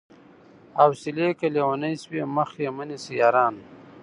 حوصلې 0.79 1.29
که 1.39 1.47
ليونۍ 1.55 1.95
سوې 2.03 2.23
مخ 2.35 2.49
يې 2.63 2.69
مه 2.75 2.83
نيسئ 2.89 3.13
يارانو 3.21 3.63